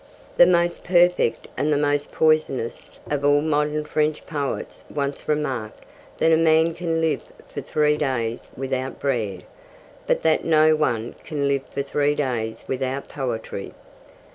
[0.37, 5.83] The most perfect and the most poisonous of all modern French poets once remarked
[6.17, 9.43] that a man can live for three days without bread,
[10.07, 13.73] but that no one can live for three days without poetry.